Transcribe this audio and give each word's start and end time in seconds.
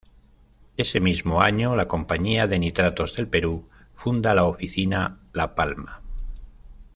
Ese 0.77 0.99
mismo 0.99 1.41
año, 1.43 1.75
la 1.75 1.87
"Compañía 1.87 2.47
de 2.47 2.57
Nitratos 2.57 3.15
del 3.15 3.27
Perú" 3.27 3.69
funda 3.93 4.33
la 4.33 4.45
Oficina 4.45 5.19
"La 5.31 5.53
Palma". 5.53 6.01